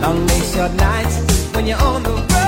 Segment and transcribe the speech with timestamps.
[0.00, 1.16] Long days, short nights
[1.54, 2.39] when you're on the road.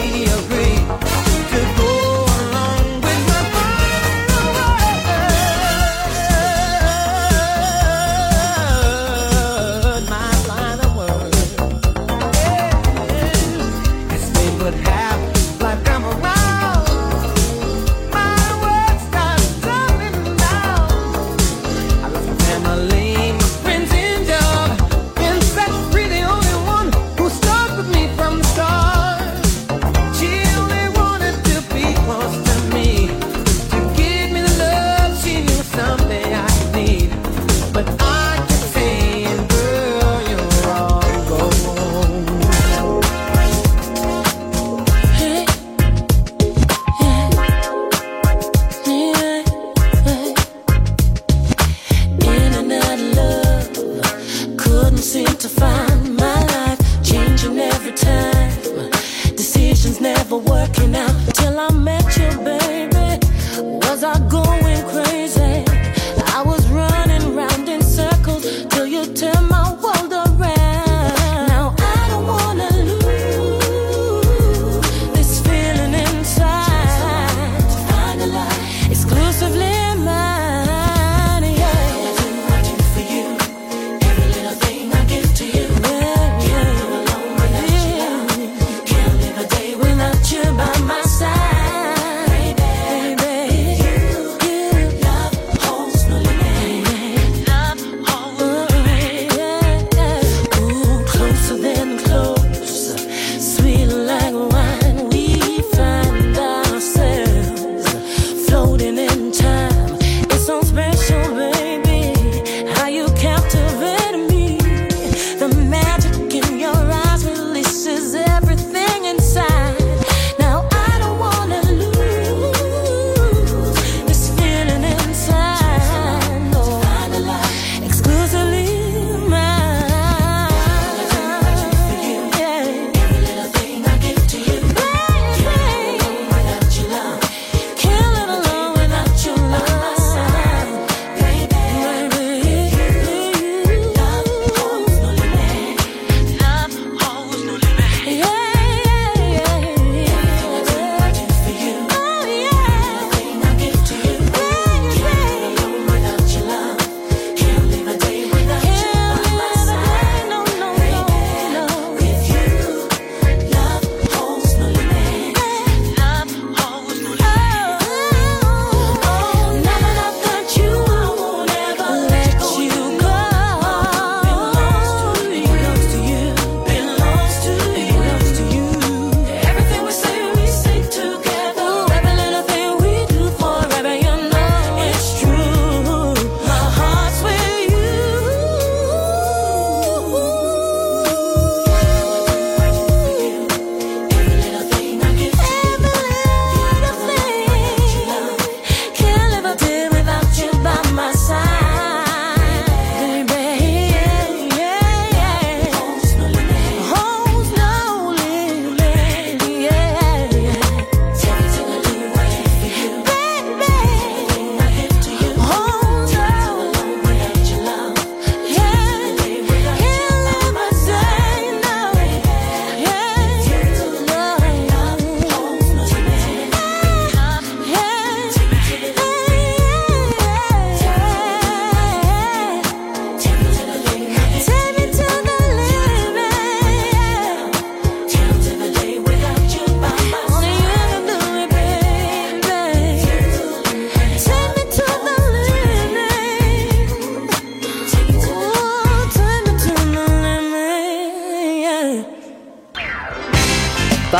[0.00, 0.55] radio.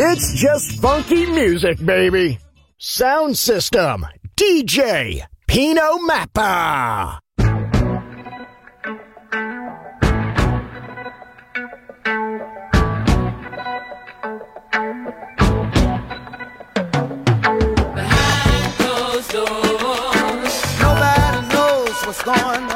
[0.00, 2.38] It's just funky music, baby.
[2.78, 4.06] Sound system,
[4.36, 7.18] DJ, Pino Mappa.
[17.96, 22.67] Behind closed doors, nobody knows what's going on.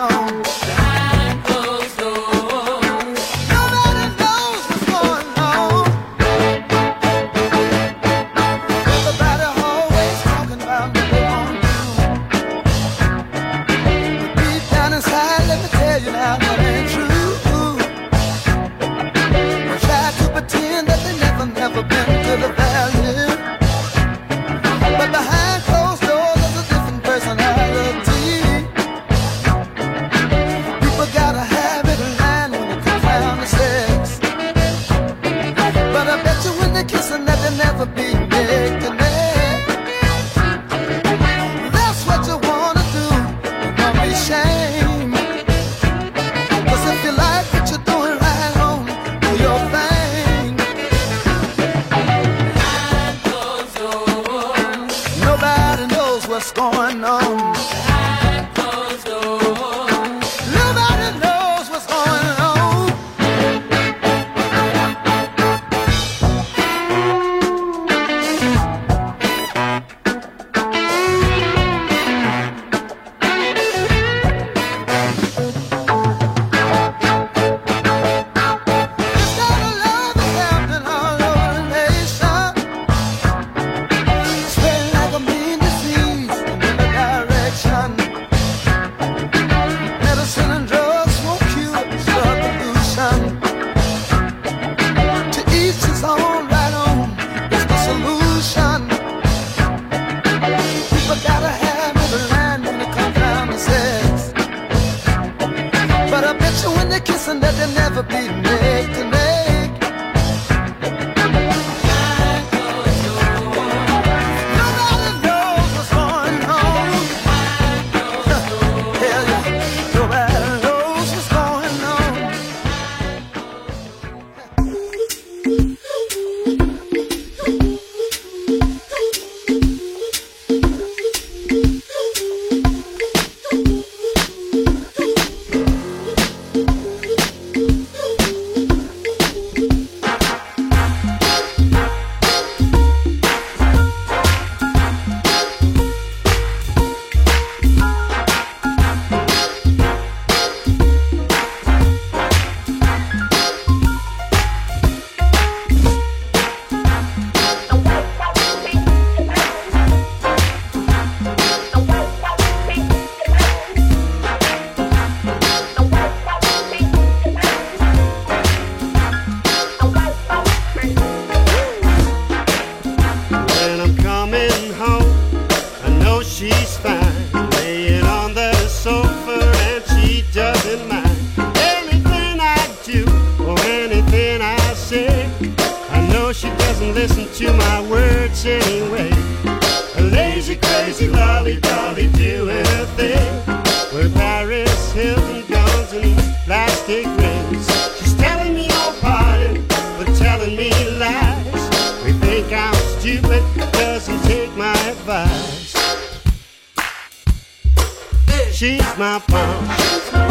[208.62, 210.21] She's my pump.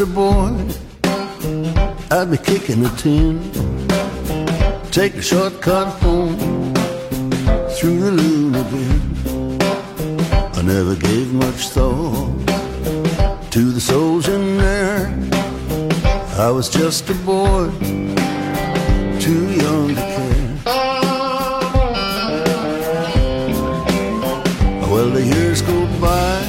[0.00, 0.54] A boy,
[2.10, 3.50] I'd be kicking a tin,
[4.90, 6.36] take a shortcut home
[7.74, 9.58] through the Luna Bin.
[10.54, 12.30] I never gave much thought
[13.50, 15.08] to the souls in there.
[16.38, 17.70] I was just a boy,
[19.18, 20.58] too young to care.
[24.92, 26.42] Well, the years go by,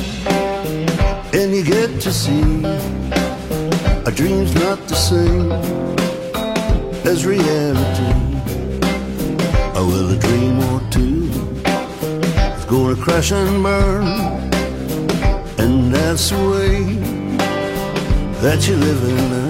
[1.34, 3.09] and you get to see
[4.10, 5.52] a dream's not the same
[7.06, 8.12] as reality.
[9.76, 11.30] Oh, well, a dream or two
[12.68, 14.08] gonna crash and burn,
[15.60, 16.76] and that's the way
[18.42, 19.49] that you live and learn.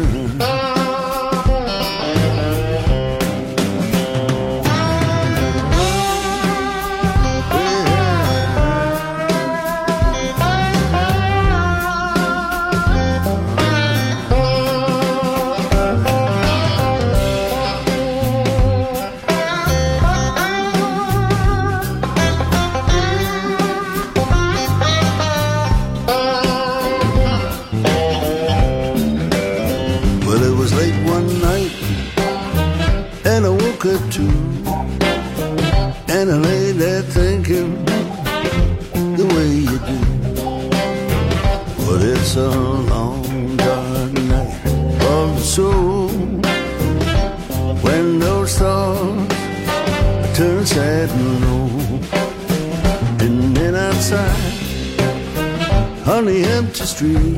[56.08, 57.38] On the empty street.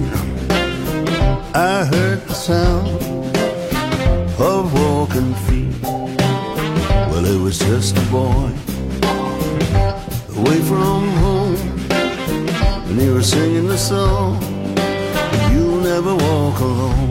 [1.53, 2.87] I heard the sound
[4.39, 5.75] of walking feet.
[5.83, 8.51] Well, it was just a boy
[10.37, 11.57] away from home,
[12.87, 14.41] and he was singing the song.
[15.51, 17.10] You'll never walk alone.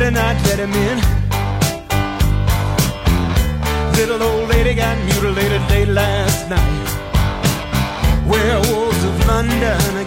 [0.00, 0.98] Better not let him in.
[3.98, 6.88] Little old lady got mutilated late last night.
[8.26, 10.06] Werewolves of London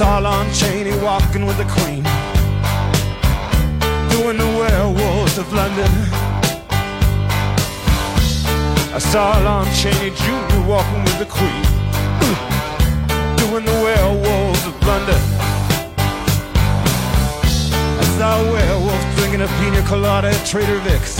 [0.00, 2.02] Saw Lon Chaney walking with the Queen,
[4.08, 5.90] doing the werewolves of London.
[8.94, 10.60] I saw Lon Chaney Jr.
[10.66, 11.62] walking with the Queen,
[13.36, 15.20] doing the werewolves of London.
[18.00, 21.19] I saw a werewolf drinking a pina colada at Trader Vic's.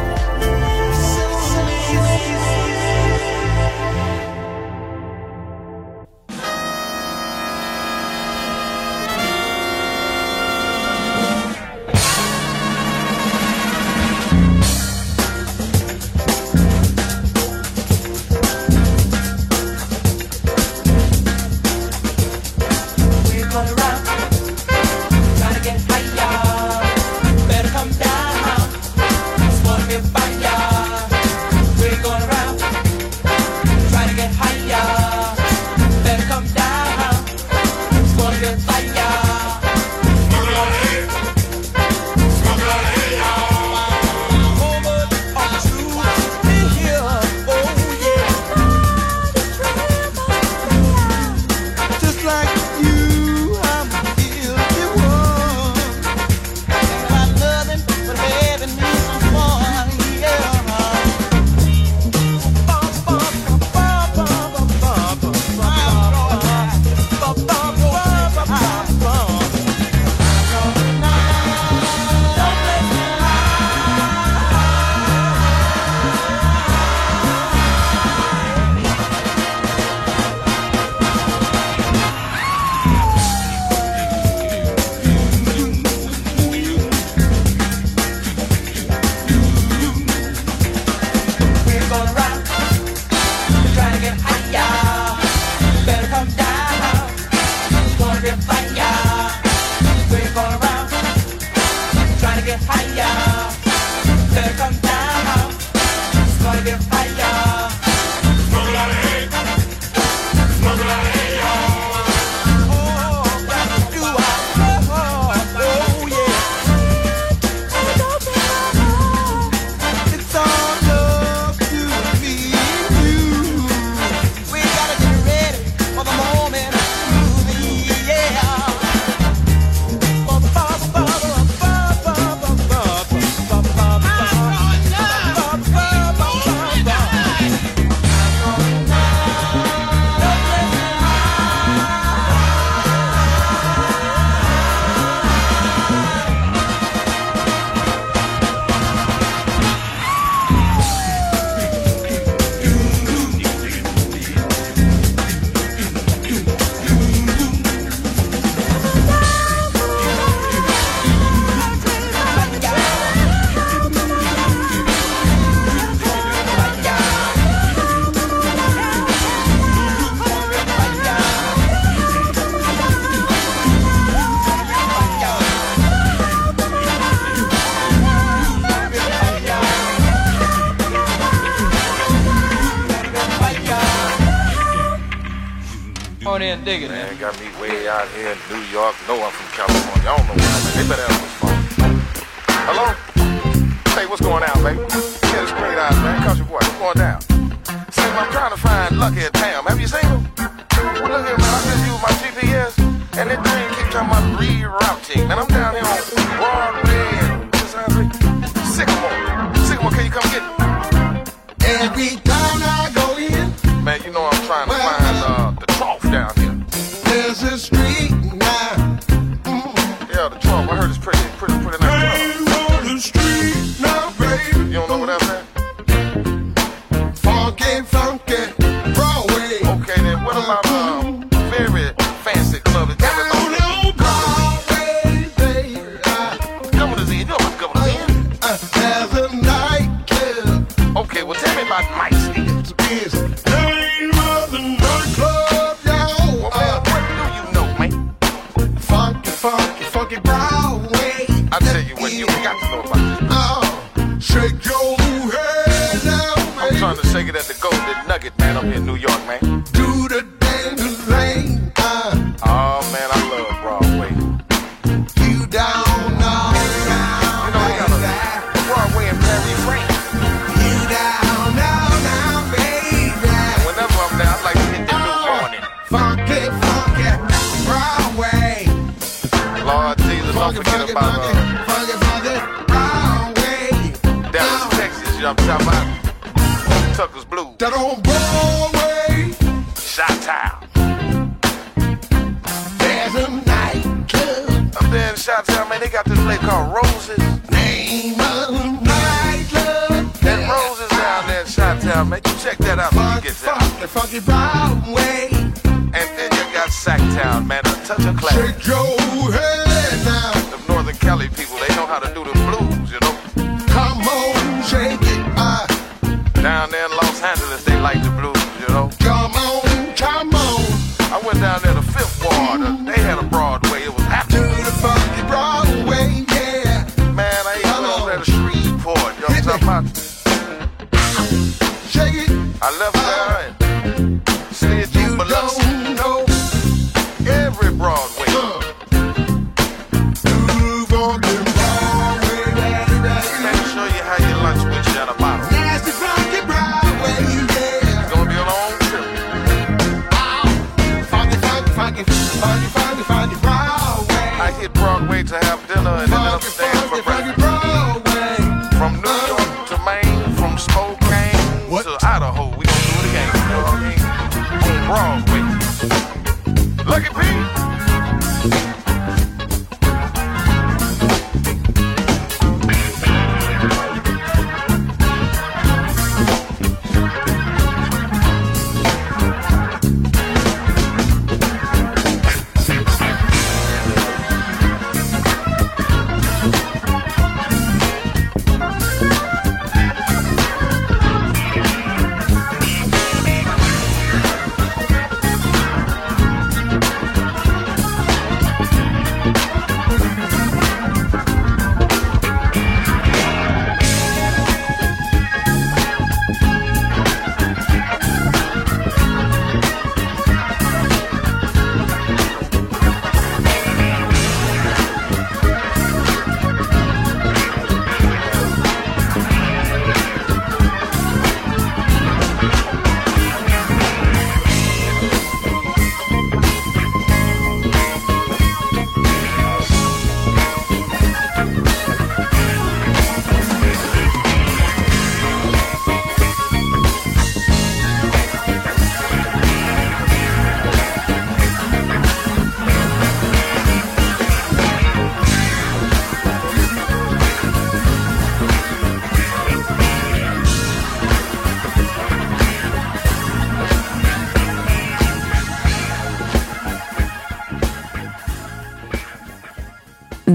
[220.81, 222.17] heard it's pretty, pretty, pretty nice.
[222.17, 224.65] Hey, on the street now, baby.
[224.65, 225.40] You don't know what that means?